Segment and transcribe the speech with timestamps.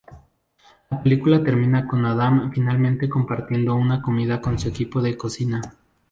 [0.89, 5.61] La película termina con Adam finalmente compartiendo una comida con su equipo de cocina.